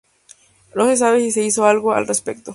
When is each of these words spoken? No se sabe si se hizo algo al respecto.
No 0.73 0.87
se 0.87 0.97
sabe 0.97 1.19
si 1.21 1.29
se 1.29 1.43
hizo 1.43 1.67
algo 1.67 1.93
al 1.93 2.07
respecto. 2.07 2.49